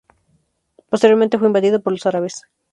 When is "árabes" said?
2.07-2.41